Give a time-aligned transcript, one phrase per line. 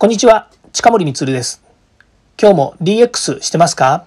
[0.00, 1.62] こんにちは、近森光です。
[2.40, 4.06] 今日も DX してますか？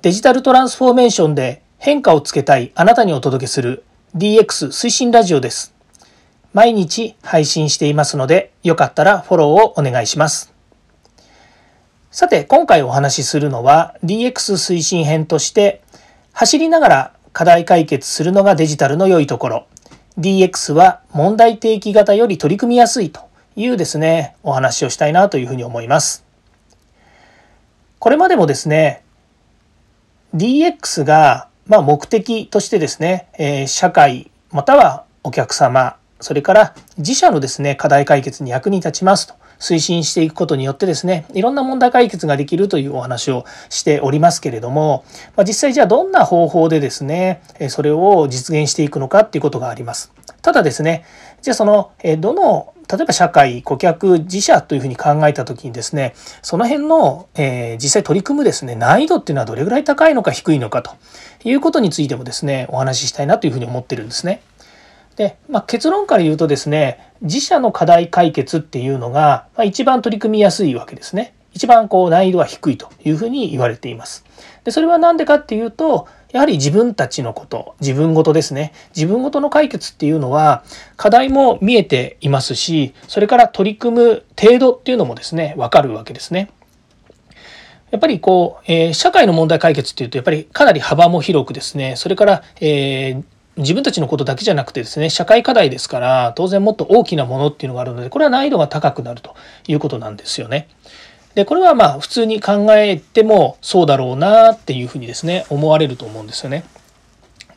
[0.00, 3.84] デジタルトランスフォーメーションで変化をつけたいあなたにお届けする
[4.16, 5.74] DX 推進ラジオです。
[6.54, 10.50] 毎日配信していますので、よかったらフォローをお願いします。
[12.10, 15.82] さて、今回お話しするのは DX 推進編として、
[16.32, 19.66] 走りながら課題解決するのがデジタルの良いところ、
[20.16, 26.24] DX は問題提起型より取り組みやすいというですね、お話をしたいなというふうに思います。
[27.98, 29.02] これまでもですね、
[30.34, 45.04] DX がま目的としてですね、え社会またはお客様、それから自社のですね、課題解決に役に立ちますと推進していくことによってですね、いろんな問題解決ができるというお話をしておりますけれども、
[45.36, 50.12] ま実際じゃあどんな方法でですね、それを実現していくのかっていうことがあります。
[50.44, 51.06] ただですね、
[51.40, 56.12] じゃあその、えどの例えば社会顧客自社というふうに考えた時にですね
[56.42, 60.92] その辺の、えー、実際取り組むですね難易度っていうのはどれぐらい高いのか低いのかと
[61.44, 64.42] いうことについてもですねお話ししたいなというふうに思ってるんですね。
[65.16, 71.32] で、まあ、結論から言うとですね自社の課題解決っていうのが、まあ、一番取り組みやすいわけですね。
[71.54, 74.26] 一番こう難易度は低いというふうに言われています。
[74.64, 78.72] でそれは何でかっていうとやはり自分たちのこと、自分ごとですね。
[78.96, 80.64] 自分ごとの解決っていうのは、
[80.96, 86.50] 課題も見えていますし、それから取り組む程度っていうのもですね、わかるわけですね。
[87.92, 93.22] やっぱりこう、えー、社会の問題解決っていうと、やっぱりかなり幅も広くですね、それから、えー、
[93.58, 99.36] 自分たちのことだけじゃなくてですね、社会課題ですから、当然もっと大きなものっていうのがあるので、これは難易度が高くなると
[99.68, 100.66] いうことなんですよね。
[101.34, 106.64] でこれはまあ普通に考えてもそうだろうなっていうふうにですね思われると思うんですよね。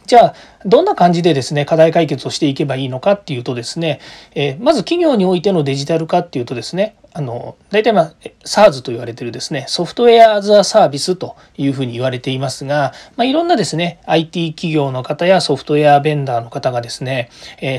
[0.08, 4.00] じゃあどんな感じでですね課題解決をしていけばいいのかっていうとですね、
[4.36, 8.14] えー、まず企業においてのデジタル化っていうとですねあの大体まあ
[8.46, 17.30] SARS と言われてるですねソフトウェア・アズ・ア・サービスというふうに言われていますが、まあ、いろんなですね IT 企業の方やソフトウェアベンダーの方がですね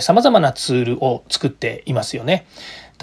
[0.02, 2.46] さまざまなツールを作っていますよね。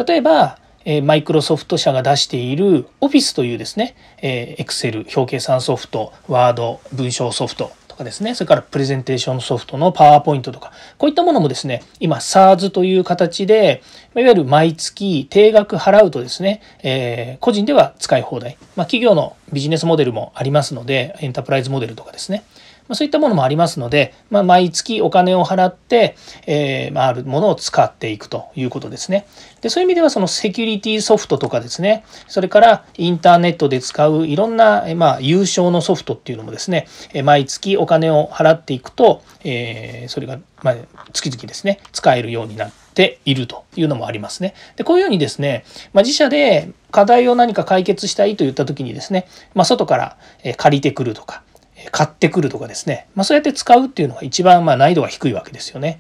[0.08, 0.60] 例えば
[1.04, 13.82] マイクロソフト社が出している Office というですね、え Excel 表計算ソフト、Word 文章ソフトとかですね、それからプレゼンテーションソフトの PowerPoint とか、こういったものもですね、今 SARS という形で、
[14.16, 18.58] いわゆる毎月定額払うとですね、え、個人では使い放題。
[18.76, 22.44] まあ、企業のビジネスモデルもありますので、エンタープライズモデルとかですね。
[22.88, 26.16] ま、そういったものもありますので、まあ、毎月お金を払って、
[26.48, 29.28] えー、まあ、あるものを使っていくということですね。
[29.62, 36.88] でそういう意味ではそのセキュリティソフトとかですね、それからインターネットで使ういろんな、まあ、優勝のソフトっていうのもですね、
[37.24, 40.76] 毎月お金を払っていくと、えー、それが、まあ、
[41.14, 42.86] 月々ですね、使えるようになって、
[43.26, 44.54] いるというのもありますね。
[44.78, 50.18] でこういうようにですね、まあ、自社で課題を何か解決したいといった時にですね、まあ、外から
[50.56, 51.44] 借りてくるとか、
[51.92, 56.00] 買ってくるとかですね、まあ、そうやって使うっていうのが一番まあ難易度が低いわけですよね。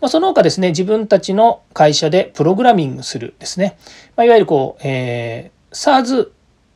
[0.00, 3.78] まあ、その他ですね自分たちの会社でプログラミングするですね、
[4.14, 6.28] まあ、いわゆるこう、えー、SARS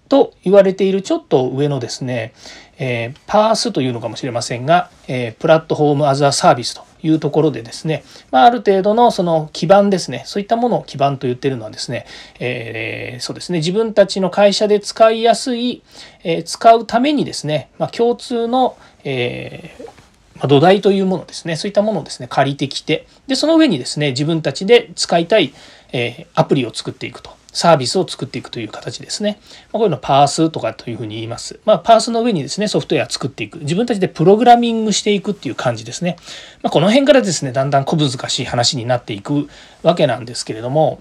[0.09, 2.33] と言われているちょっと上のですね、
[2.81, 12.07] えー、パースというのかもしれませんが、えー、プラットフォームアザーサービスというところでですね、まあ、ある程度のその基盤ですねそういったものを基盤と言ってるのはですね、
[12.41, 15.83] えー、そうですね自分たちの会社で使いやすい、
[16.25, 20.01] えー、使うためにですね、まあ、共通の、えー
[20.49, 25.53] 土台というものですねそういったものをですね借りてきてでその上にですね自分たちで使いたい、
[25.93, 27.40] えアプリを作っていくと。
[27.53, 29.41] サービスを作っていくという形ですね。
[29.73, 31.61] まこういうのパースとかというふうに言います。
[31.65, 33.59] まあ、パースの上にですね、ソフトウェア作っていく。
[33.61, 36.17] 自分たちでプログラミングしていくっていう感じですね。
[36.63, 39.49] まあ、この辺からですね、だんだん小難しい話になっていく
[39.83, 41.01] わけなんですけれども、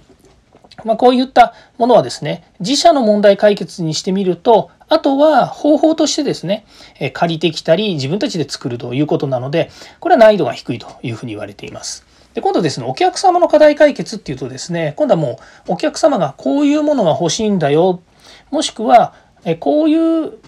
[0.86, 6.66] まあ、こういったものはですね、自社の問題解決にしてみると、あとは方法としてですね、
[7.14, 12.09] 借りてきたり自分たちで作るということなので、これは難易度が低いというふうに言われています。
[12.34, 18.02] で今度ですねお客様の課題解決っていうとですね今度はもうお客様がこういうものが欲しいんだよ。
[18.52, 19.14] もしくは
[19.46, 20.40] えこういう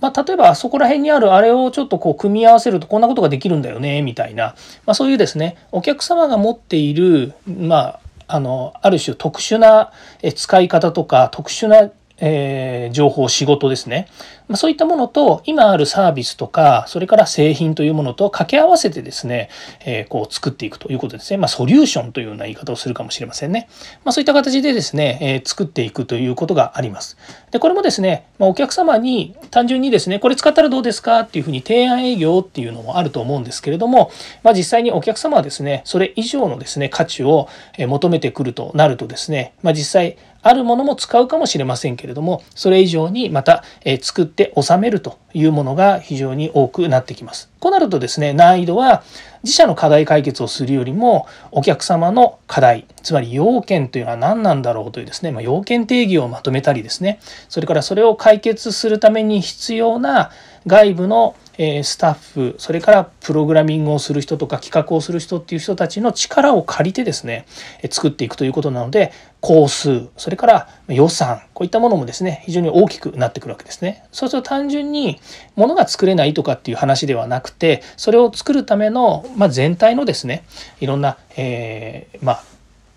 [0.00, 4.54] まあ、例えばあそこら辺にあるあれをちょっとこう組み合わせるとこんなことができるんだよねみたいな、
[4.86, 9.92] まあ、そういうですねお客様が持っている、まあ、あのある種特殊な
[10.34, 14.08] 使い方とか特殊なえー、情報仕事ですね、
[14.48, 19.48] まあ、そういったものと今あるサービスとかそれから製品というものと掛け合わせてですね、
[19.84, 23.68] えー、こう作っていくということですね、まあ、ソリューションというような言い方をするかもしれませんね、
[24.04, 27.16] まあ、そういった形でですね、えー、作っていくということがあります。
[27.50, 34.10] でこれもですね、ま、お客様に単純にですねこれ使ったらどうですかっていうふうに提案営業っていうのもあると思うんですけれども、
[34.42, 43.64] まあ、実際にお客様はですねそれ以上のですね価値を求めてくるとなるとですね、まあ、実際あるものも使うかもしれませんけれどもそれ以上にまた
[44.00, 47.50] 作って収めるというものが非常に多くなってきます。
[47.60, 49.02] こうなるとですね難易度は
[49.42, 60.30] 自社の課題解決をするよりもお客様の課題つまり要件というのは何なんだろうというですね、まあ、要件定義をまとめたりですねそれからそれを解決するために必要な
[60.66, 61.36] 外部の
[61.82, 67.44] スタッフそれからプログラミングをする人とか企画をする人っていう人たちの力を借りてですね
[67.90, 74.04] 作っていくということなので工数それから予算こういったものもですね非常に大きくなってくるわけですね。
[74.10, 75.20] そうすると単純に
[75.54, 80.44] 物が作れないとかっていう話ではなくてそれを作るための、まあ、全体のですね
[80.80, 82.44] いろんな、えー、まあ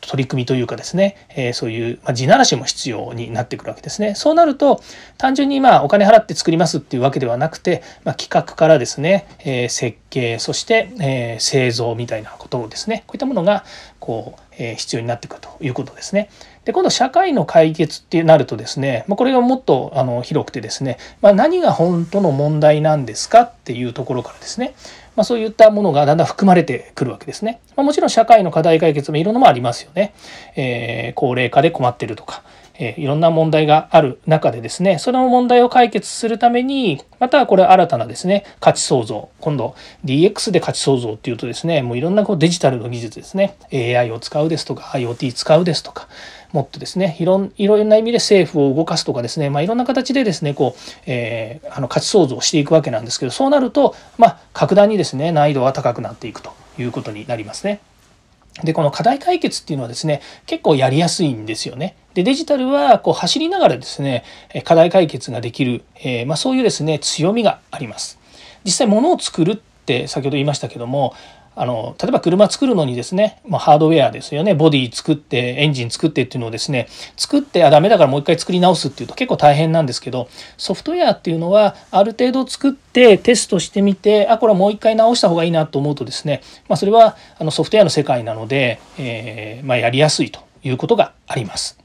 [0.07, 4.15] 取り組みというかですね、え、そういう、ま、地ならしも必要になってくるわけですね。
[4.15, 4.81] そうなると
[5.17, 13.63] 単純にまあお金払って作りますっていうわけではなくて、ま、企画からですね、え、設計そして、え、製造みたいなことをですねこういったものが
[14.00, 16.29] こう、え必要になってくるということですね。
[16.65, 24.73] で今度社会の解決ってなるとですね、ま、これがもっとあの広くてですね、ま、何が本当の問題なんですかっていうところからですね
[25.15, 27.62] まあ、そういったものがだんだん含まれてくるわけですね。
[27.75, 30.13] まあ、もちろん社会の課題解決もいろんなもありますよね。
[30.56, 32.44] えー、高齢化で困ってるとか、
[32.80, 39.75] えー、いろんな問題がある中でですねその問題を解決するためにまたこれ新たなですね価値創造今度
[40.06, 46.07] DX で価値創造っていうとですねもういろんなこうデジタルの技術ですね AI を使うですとか IoT 使うですとか
[46.53, 57.81] もっとですねいろんいろんな意味で政府を動かすとかですね、まあ、いろんな形でですねこう、えー、あの価値創造していくわけなんですけどそうなると、まあ、格段にですね難易度は高くなっていくということになりますね。
[58.63, 61.95] でこの課題解決っていうのはですね結構やりやすいんですよね。
[62.13, 64.23] でデジタルはこう走りながらですね
[64.63, 68.19] 課題解決ができる、えー、まあ、そういうですね強みがあります。
[68.63, 71.15] 実際物を作るって先ほど言いましたけども
[71.55, 80.27] あの例えば車作るのにですね、まあ、ハードウェアですよねボディ作ってエンジン作ってっていうのをですね作ってあダメだからもう一回作り直すっていうと結構大変なんですけど
[80.57, 91.82] ソフトウェアっていうのはある程度作ってテストしてみてあこれはもう一回直した方がいいなと思うとですね、まあ、それはあのソフトウェアの世界なので、えー、まあ、やりやすいということがあります。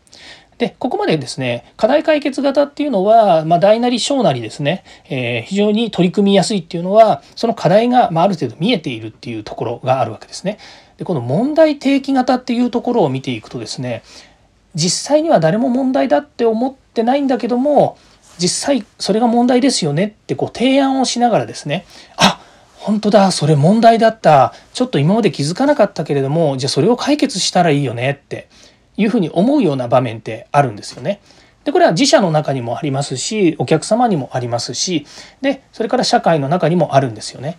[0.59, 10.59] で、ここまでですね、課題解決型っていうのは、まあ、大なり小なりですね、えー、非常に取り組みやすいっていうのは、その課題が、まあ、ある程度見えているっていうところがあるわけですね。
[10.97, 14.03] で、この問題提起型っていうところを見ていくとですね、
[14.75, 17.97] 実際には誰も問題だって思ってないんだけども、
[18.39, 22.41] 実際それが問題ですよねってこう提案をしながらですね、あ
[22.79, 24.55] 本当だ、それ問題だった。
[24.73, 28.49] ちょっと今まで気づかなかったけれども、じゃあそれを解決したらいいよねって
[28.99, 31.23] いうふうに思うような場面ってあるんですよね。
[31.65, 35.07] でこれは自社の中にもありますしお客様にもありますし
[35.41, 37.59] でそれから社会の中にもあるんですよね。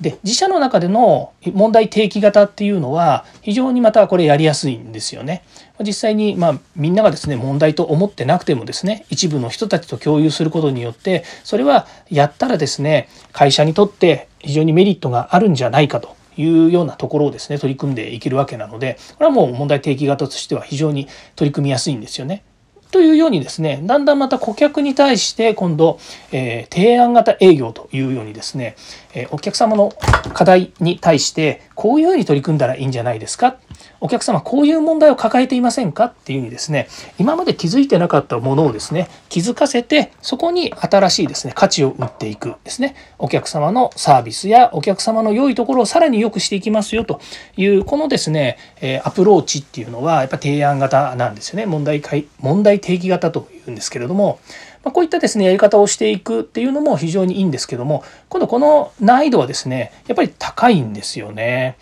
[0.00, 5.42] で自社の中での問題提起型っていうのは非常にまたこれやりやすいんですよね。
[5.80, 22.44] 実際にまあみんながですね問題と思ってなくてもですね一部の人たちと共有することによってそれはやったらですね会社にとって非常にメリットがあるんじゃないかというようなところをですね取り組んでいけるわけなのでこれはもう問題提起型としては非常に取り組みやすいんですよね。
[22.90, 25.98] というようにですねだんだんまた顧客に対して今度、
[26.32, 28.76] えー、提案型営業というようにですね、
[29.12, 29.92] えー、お客様の
[30.32, 33.58] 課題に対してこういうふうに取り組んだらいいんじゃないですか
[34.00, 36.88] お客様こういう問題を抱えていませんかっていうふうにですね
[37.18, 47.20] 今まで気づいてなかったものをですね気づかせてそこに新しいですね価値を売っていくですねお客様のサービスやお客様の良いところをさらに良くしていきますよと
[47.56, 48.58] いうこのですね
[49.04, 52.02] アプローチっていうのはやっぱ提案型なんですよね問題
[52.40, 54.38] 問題提起型というんですけれども
[54.84, 61.76] まこういったですねやり方をしていくっていうのも非常にいいんですけども今度この難易度はですねやっぱり高いんですよね。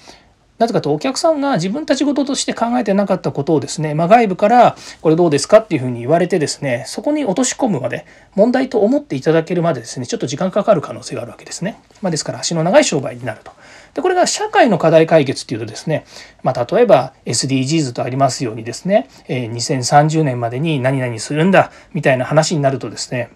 [0.59, 11.81] なぜかとお客さんが自分たち事として考えてなかったことをですね、まあ、外部からこれどうですかっていうふうに言われてですねそこに落とし込むまで問題と思っていただけるまでですねちょっと時間かかる可能性があるわけですね。
[12.01, 13.53] まあ、ですから足の長い商売になると。
[13.95, 16.05] でこれが社会の課題解決っていうとですね、
[16.43, 23.31] まあ、例えば SDGs とありますようにですね、え2030年までに何々するんだみたいな話になるとですね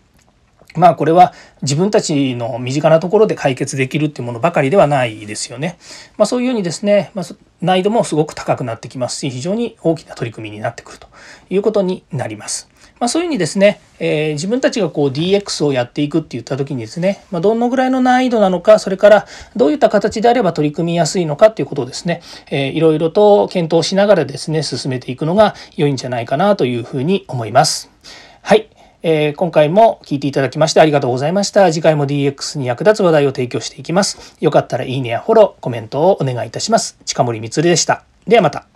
[0.77, 5.79] まあこれは自分たちの身近なところで解決できるっていうものばかりではないですよね。
[6.17, 7.25] まあ、そういうようにですね、まあ、
[7.61, 11.09] 難易度もすごく高くなってきますし非常に大きな取り組みになってくると
[11.51, 12.69] いうことになります。
[13.01, 27.91] まあ、そういうふうにですね、えー、自分たちがこう DX をやっていくって言った時にですね、まあ、どのぐらいの難易度なのかそれからどういった形であれば取り組みやすいのかっていうことをですね、えー、いろいろと検討しながらですね進めていくのが良いんじゃないかなというふうに思います。
[28.43, 28.69] はい。
[29.03, 31.73] えー、今回も聞いていただきましてありがとうございました。
[31.73, 34.37] 次回も DX に役立つ話題を提供していきます。
[34.41, 36.99] よかったらいいねやフォロー、コメントをお願いいたします。
[37.05, 38.05] 近森光でした。
[38.27, 38.70] ではまた。